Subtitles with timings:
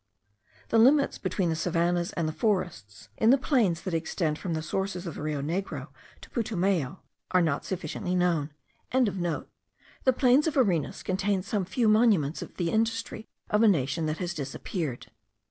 [0.69, 4.63] The limits between the savannahs and the forests, in the plains that extend from the
[4.63, 5.89] sources of the Rio Negro
[6.21, 8.49] to Putumayo, are not sufficiently known.)
[8.91, 9.45] The
[10.17, 14.33] plains of Varinas contain some few monuments of the industry of a nation that has
[14.33, 15.11] disappeared.